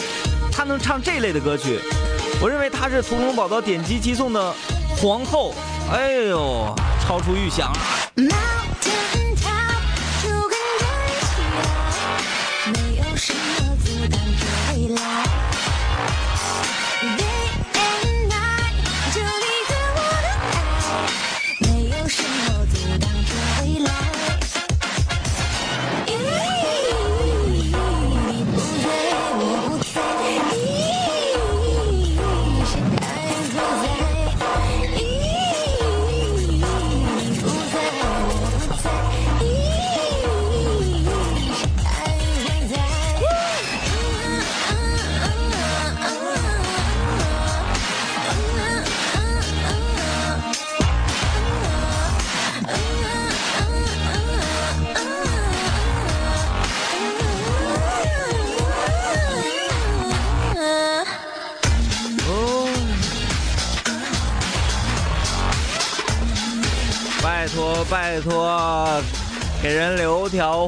[0.51, 1.79] 他能唱这类的歌曲。
[2.39, 4.53] 我认为他是《屠龙宝刀》点击击送的
[4.95, 5.55] 皇后。
[5.91, 7.73] 哎呦，超出预想！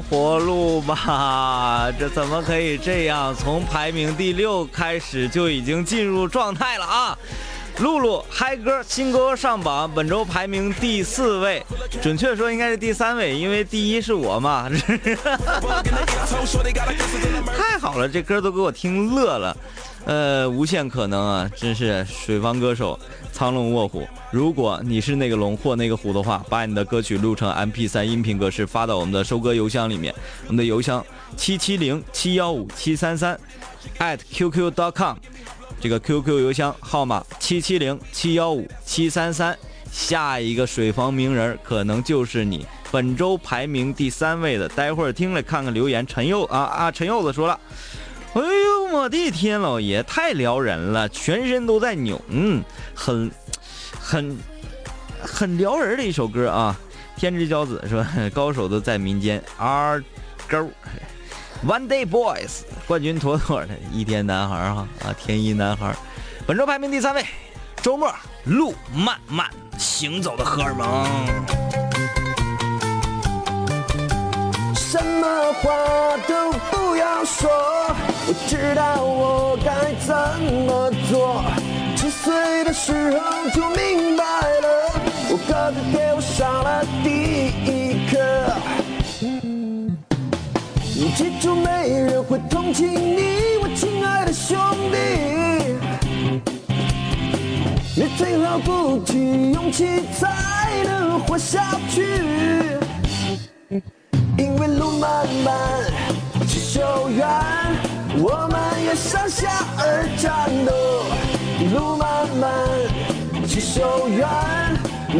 [0.02, 1.92] 活路吧！
[2.00, 3.36] 这怎么可以这样？
[3.36, 7.18] 从排名第六开始就已经进入状态了啊！
[7.80, 11.62] 露露嗨歌新歌上榜，本周排名第四位，
[12.02, 14.70] 准确说应该是第三位，因为第一是我嘛。
[17.58, 19.56] 太好了，这歌都给我听乐了。
[20.06, 22.98] 呃，无限可能啊，真是水方歌手，
[23.32, 24.08] 苍龙卧虎。
[24.32, 30.14] 如果你是那个龙或那个虎的话，把你的歌曲录成 MP3 音频格式发到我们的收歌邮箱里面，
[30.46, 31.04] 我们的邮箱
[31.36, 33.40] 七七零七幺五七三三
[33.98, 35.18] at qq.com，
[35.82, 39.58] 这个 QQ 邮箱号码七七零七幺五七三三，
[39.92, 42.66] 下一个水房名人可能就是你。
[42.92, 46.06] 本周排名第三位的，待会儿听了看看留言。
[46.06, 47.60] 陈佑啊啊，陈柚子说了。
[48.34, 48.42] 哎
[48.96, 53.32] 我的天，老爷太撩人了，全身都在扭，嗯，很
[54.00, 54.38] 很
[55.22, 56.76] 很撩人的一首歌啊。
[57.18, 60.04] 天之骄子是吧 高手都在民间，R
[60.50, 60.70] 勾
[61.66, 65.96] One Day Boys 冠军妥妥的，一天男孩哈啊，天一男孩，
[66.46, 67.26] 本周排名第三位，
[67.82, 68.14] 周末
[68.46, 71.75] 路漫漫行走的荷尔蒙。
[74.98, 77.50] 什么话都不要说，
[78.28, 80.16] 我知道我该怎
[80.66, 81.44] 么做。
[81.98, 84.94] 七岁的时候就明白了，
[85.30, 87.10] 我哥哥给我上了第
[87.66, 88.16] 一课。
[90.96, 94.58] 你记住，没人会同情你，我亲爱的兄
[94.94, 94.96] 弟。
[97.98, 102.24] 你最好鼓起勇气，才能活下去。
[104.38, 105.54] 因为路漫漫
[106.48, 107.28] 其修远，
[108.18, 110.74] 我们也上下而战斗。
[111.74, 112.50] 路漫漫
[113.48, 114.28] 其修远，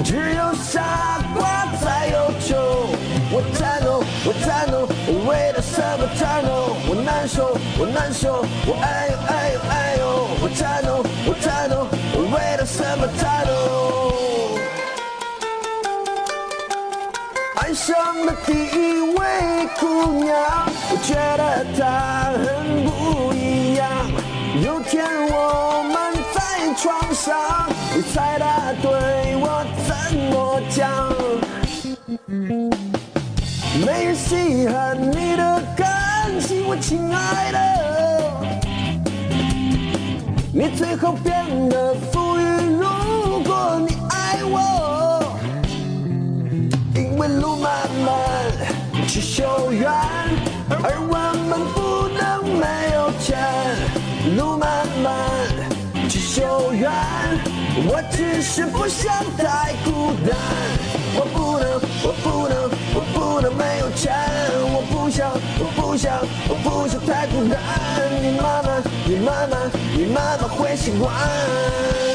[0.04, 2.56] 只有傻瓜才有救。
[3.32, 6.76] 我战斗，我战斗，我为了什么战斗？
[6.88, 10.04] 我难受，我难受，我哎呦哎呦哎呦！
[10.42, 13.52] 我战斗，我战斗，我为了什么战斗？
[17.56, 19.02] 爱上了第一
[19.36, 20.34] 位姑娘，
[20.90, 23.84] 我觉得她很不一样。
[24.64, 25.96] 有天我们
[26.34, 26.40] 在
[26.76, 27.36] 床上，
[27.94, 29.94] 你猜她对我怎
[30.32, 30.80] 么讲
[33.86, 37.60] 没人稀罕你的感情，我亲爱的。
[40.54, 41.34] 你最后变
[41.70, 42.44] 得富裕，
[42.80, 45.22] 如果你爱我，
[46.96, 47.72] 因为路漫
[48.06, 48.16] 漫
[49.16, 49.90] 去修远，
[50.70, 51.16] 而我
[51.48, 53.40] 们不能没有钱。
[54.36, 55.16] 路漫漫
[56.10, 56.92] 去修远，
[57.88, 60.36] 我只是不想太孤单。
[61.16, 64.12] 我不能，我不能，我不能没有钱。
[64.74, 67.58] 我不想，我不想，我不想太孤单。
[68.22, 72.15] 你慢慢，你慢慢，你慢慢会习惯。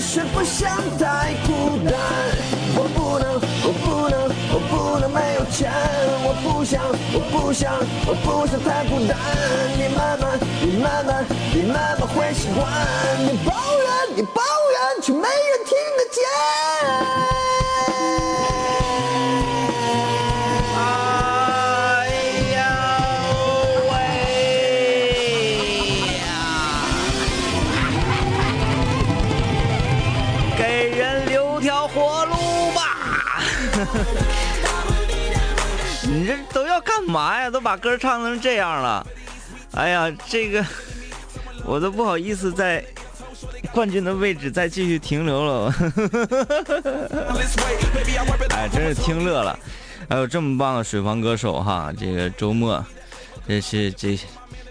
[0.00, 0.68] 是不想
[0.98, 1.94] 太孤单。
[2.76, 3.34] 我不能，
[3.64, 5.70] 我不能，我不能没有钱。
[6.24, 6.82] 我不想，
[7.12, 7.74] 我不想，
[8.06, 9.16] 我不想太孤单。
[9.76, 12.66] 你慢慢，你慢慢，你慢慢会习惯。
[13.18, 15.74] 你抱怨，你抱怨，却没人听
[37.08, 37.50] 嘛呀？
[37.50, 39.06] 都把歌唱成这样了，
[39.72, 40.64] 哎呀，这个
[41.64, 42.84] 我都不好意思在
[43.72, 45.74] 冠军的位置再继续停留了。
[48.50, 49.58] 哎，真是听乐了。
[50.08, 52.84] 还有这么棒的水房歌手哈，这个周末，
[53.46, 54.18] 这是这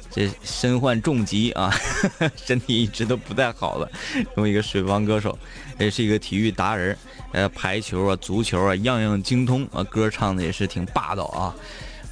[0.09, 1.71] 这身患重疾啊，
[2.35, 3.89] 身体一直都不太好了。
[4.35, 5.37] 这么一个水房歌手，
[5.77, 6.97] 也是一个体育达人，
[7.33, 11.53] 呃，排球啊、足球啊，样样精通啊，歌唱的也是挺霸道啊，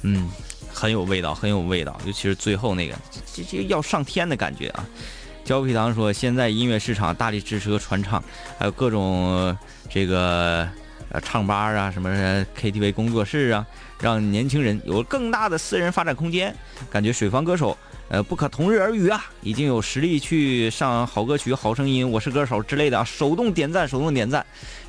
[0.06, 0.30] 嗯，
[0.72, 2.94] 很有味道，很有味道，尤其是最后那个，
[3.34, 4.86] 这这要上天的感觉啊。
[5.44, 8.22] 胶皮糖说，现在音乐市场大力支持和传唱，
[8.56, 9.56] 还有各种
[9.90, 10.68] 这个。
[11.08, 13.64] 呃，唱吧啊，什么 KTV 工作室啊，
[14.00, 16.52] 让年轻人有更大的私人发展空间。
[16.90, 17.78] 感觉水房歌手，
[18.08, 24.44] 呃，不可同日而语啊，已经有实力去上好歌曲、好声音、我是歌手之类的啊，手动点赞，手动点赞。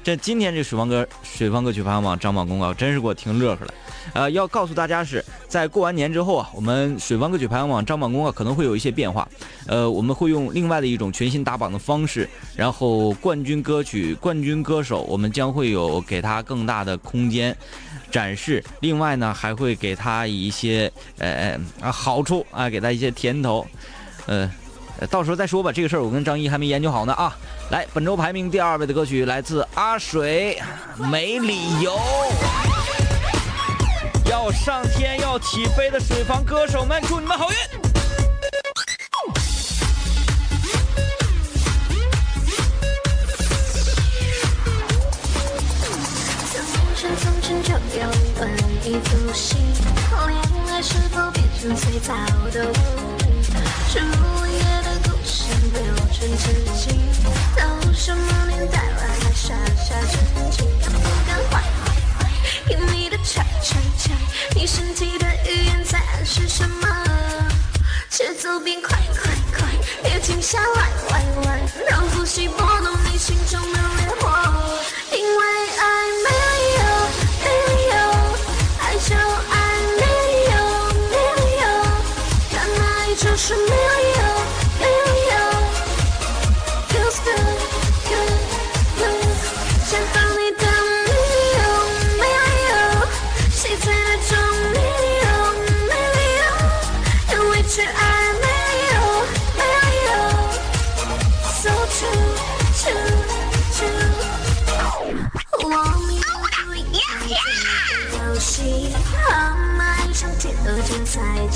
[0.07, 3.73] 这今天这水方歌水方歌曲排行榜张榜公告，真是给我听乐呵了。
[4.13, 9.27] 呃，要告诉大家是在过完年之后啊，我们水方歌曲排行榜张榜公告可能会有一些变化。
[9.65, 17.53] 呃，我们会用另外的一种全新打榜的方式，然后冠军歌曲、冠军歌手，我们将会有给他更大的空间
[18.09, 18.63] 展示。
[18.79, 23.67] 另外呢，还会给他一些呃啊好处啊，给他一些甜头。
[24.25, 24.49] 呃，
[25.09, 27.35] 到时候再说吧，这个事儿我跟张一还没研究好呢啊。
[27.69, 30.59] 来，本周排名第二位的歌曲来自阿水，
[31.07, 31.91] 《没理由》。
[34.29, 37.57] 要上天要起飞的水房歌手们，祝你们好运！
[53.97, 54.03] 器？
[54.17, 55.81] 树叶的故事流
[56.13, 56.43] 传至
[56.77, 56.85] 今，
[57.55, 57.61] 到
[57.93, 60.65] 什么年代了还傻傻沉浸？
[60.81, 62.29] 敢不敢坏坏坏？
[62.71, 64.11] 用你的拆拆拆，
[64.55, 66.87] 你身体的语言在暗示什么？
[68.09, 69.67] 节奏变快快快，
[70.03, 72.93] 别停下来来来，让呼吸拨动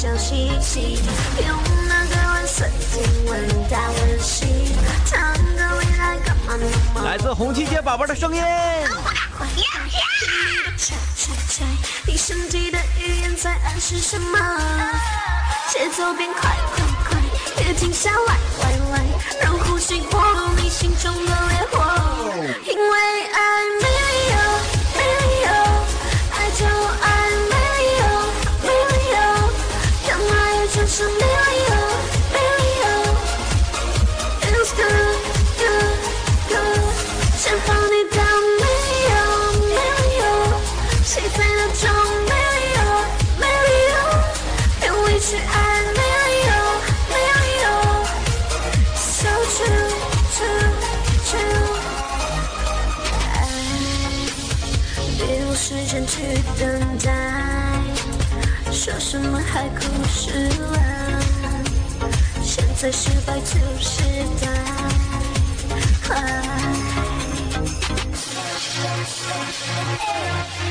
[0.02, 1.00] 才叫稀奇。
[1.48, 4.48] 用那个蓝色经文打温馨，
[5.06, 7.06] 谈个未来干嘛那么？
[7.06, 8.42] 来自红旗街宝宝的声音。
[12.08, 14.40] 你身体的语言在暗示什么？
[15.70, 17.20] 节奏变快快快，
[17.56, 19.06] 别停停下来，来来，
[19.42, 21.78] 让呼吸过渡你心中的烈火。
[22.66, 23.64] 因为爱
[59.54, 60.80] 海枯石烂，
[62.42, 64.02] 现在是白兔时
[64.40, 64.48] 代。
[70.64, 70.71] 因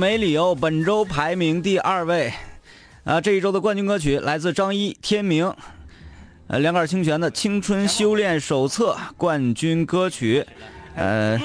[0.00, 2.32] 没理由，本周排名第二位。
[3.04, 5.44] 啊，这一周的冠军歌曲来自张一《天明》，
[6.46, 10.46] 呃，两杆清泉的《青春修炼手册》冠军歌曲。
[10.94, 11.38] 呃，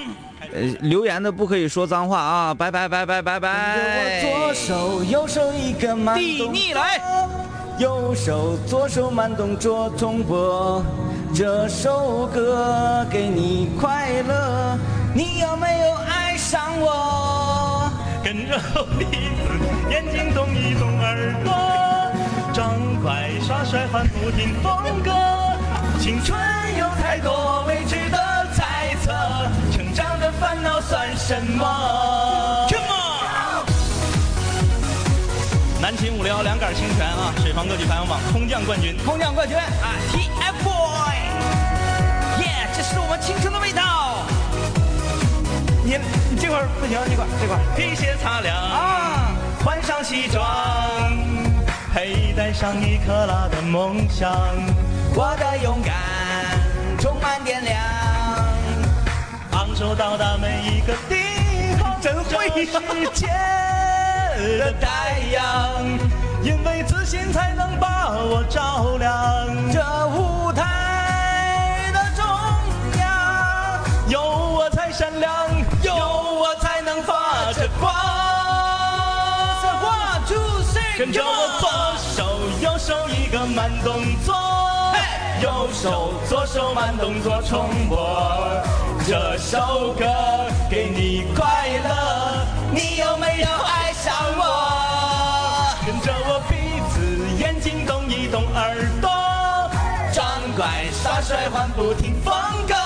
[0.53, 2.53] 呃，留言的不可以说脏话啊！
[2.53, 4.21] 拜拜拜拜拜拜。
[4.21, 7.01] 左手右手一个慢地动逆来，
[7.77, 10.81] 右手左手慢动作重播。
[11.33, 14.79] 这首歌给你快乐，
[15.13, 17.44] 你有没有爱上我？
[18.25, 19.13] 跟着我鼻子，
[19.87, 21.53] 眼睛动一动耳朵，
[22.51, 25.11] 张快耍帅换不停风格。
[25.99, 26.35] 青春
[26.75, 28.17] 有太多未知的
[28.51, 29.13] 猜测，
[29.71, 33.69] 成长的烦恼算什么？Come on！
[35.79, 39.63] 南秦五聊两杆清泉啊，水房歌曲排行榜空降冠军，空降冠军啊
[40.11, 41.13] ，TFBOY，
[42.41, 43.64] 耶，这是我们青春的。
[45.85, 49.29] 你这块不行，这块这块皮鞋擦亮啊，
[49.63, 50.43] 换上西装，
[51.93, 54.31] 佩戴上一克拉的梦想，
[55.13, 55.93] 我的勇敢
[56.99, 57.77] 充满电量，
[59.51, 62.65] 昂首到达每一个地方，真会！
[62.65, 62.79] 世
[63.13, 63.27] 界
[64.57, 65.43] 的太阳，
[66.41, 69.47] 因为自信才能把我照亮。
[69.71, 70.94] 这舞台
[74.97, 75.29] 善良，
[75.83, 77.93] 有我才能发着光。
[80.97, 81.69] 跟着我左
[81.99, 84.33] 手右手一个慢动作，
[85.41, 88.09] 右手左手慢动作重播。
[89.05, 90.05] 这首歌
[90.69, 95.75] 给你快乐，你有没有爱上我？
[95.85, 99.11] 跟着我鼻子眼睛动一动耳朵，
[100.13, 100.25] 装
[100.55, 100.65] 乖
[101.03, 102.33] 耍帅换不停风
[102.65, 102.84] 格。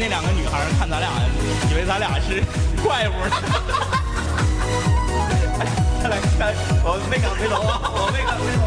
[0.00, 1.10] 那两个女孩看咱俩，
[1.70, 2.42] 以为咱俩是
[2.82, 3.36] 怪物呢。
[5.58, 5.66] 哎
[6.00, 8.62] 看来看，我没敢回头啊，我没敢回头。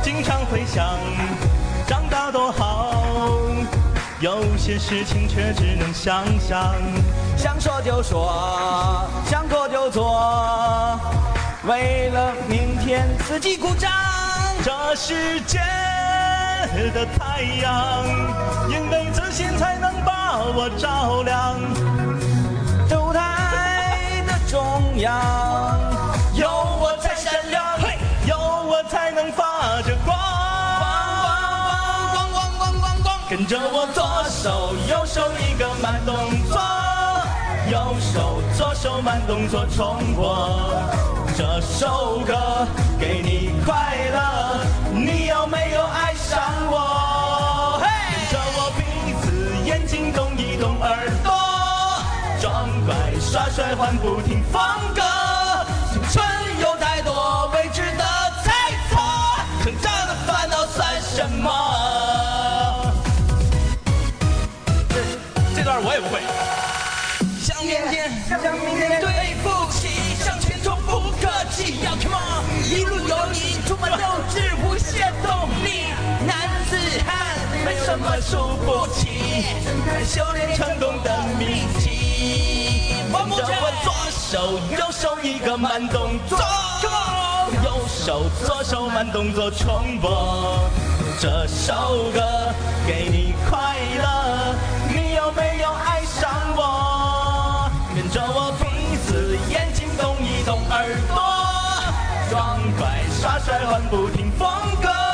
[0.00, 1.00] 经常会想，
[1.88, 2.94] 长大多好，
[4.20, 6.76] 有些事情却只能想想。
[7.36, 10.96] 想说就说，想做就做，
[11.64, 13.90] 为了明天自己鼓掌。
[14.62, 15.60] 这世界
[16.92, 18.04] 的太阳，
[18.68, 21.56] 因为自信才能把我照亮。
[22.90, 25.14] 舞台的中央，
[26.34, 27.64] 有我才闪亮，
[28.26, 30.16] 有我才能发着光。
[32.12, 36.14] 光光光光光，跟着我左手右手一个慢动
[36.48, 36.58] 作，
[37.70, 40.62] 右手左手慢动作重播。
[41.38, 42.66] 这首歌
[42.98, 44.58] 给你快乐
[44.90, 47.80] 你有没有爱上我？
[48.10, 51.32] 跟着我鼻子眼睛动一动耳朵
[52.40, 54.60] 装乖耍帅换不停风
[54.96, 55.00] 格
[55.92, 56.26] 青春
[56.60, 58.02] 有太多未知的
[58.42, 58.96] 猜测
[59.62, 61.77] 成长的烦恼算什么？
[78.20, 79.44] 输不起？
[80.04, 82.94] 修炼成功的秘籍。
[83.10, 86.38] 跟着我左手右手一个慢动作，
[87.64, 90.68] 右手左手慢动作重播。
[91.18, 92.20] 这首歌
[92.86, 94.54] 给你快乐，
[94.88, 97.70] 你有没有爱上我？
[97.94, 101.22] 跟着我鼻子眼睛动一动耳朵，
[102.28, 104.48] 装乖耍帅换不停风
[104.82, 105.07] 格。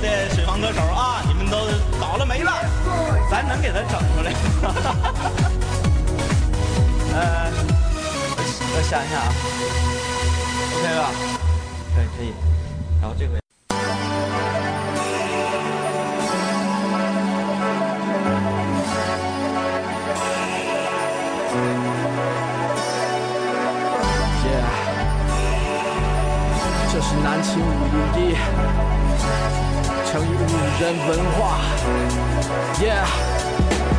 [0.00, 1.56] 的水房歌手啊，你们都
[2.00, 2.52] 倒了霉了，
[3.30, 4.32] 咱能给他整出来。
[7.12, 7.50] 呃，
[8.72, 9.28] 我想一想啊
[10.76, 11.02] ，OK 吧？
[11.94, 12.32] 可以可以，
[13.00, 13.32] 然后这回。
[26.92, 28.34] 这是南秦五零一，
[30.10, 31.60] 成语五人文化
[32.82, 33.06] ，Yeah。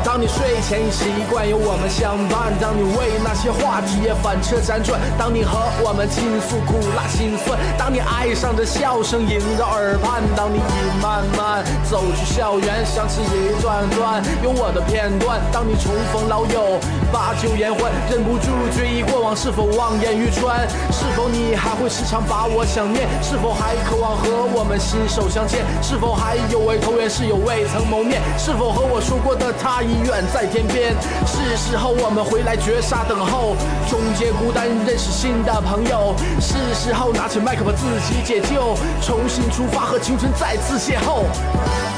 [0.03, 5.55] 当你睡前已习惯有我们相伴，当你为那些话题也反侧辗转，当你和
[5.85, 16.81] 我们倾诉苦辣心酸，当你爱上这笑声萦绕耳畔，当你已慢慢走出校园，想起一段段有我的片段，当你重逢老友，
[17.11, 20.67] 把酒言欢，忍不住追忆过往，是否望眼欲穿？
[20.91, 23.07] 是否你还会时常把我想念？
[23.21, 25.65] 是否还渴望和我们心手相见？
[25.81, 28.21] 是否还有位投缘室友未曾谋面？
[28.37, 30.95] 是否和我说过的他已远在天边？
[31.27, 33.55] 是时候我们回来绝杀等候，
[33.89, 36.15] 终结孤单，认识新的朋友。
[36.39, 41.90] 是时候拿起麦克把自己解救，重新出发和青春再次邂逅。